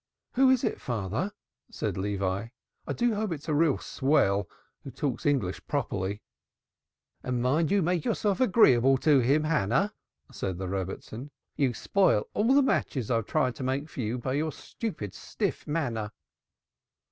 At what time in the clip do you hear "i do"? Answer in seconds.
2.87-3.13